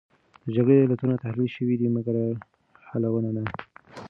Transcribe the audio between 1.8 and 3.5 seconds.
مګر حلونه نه.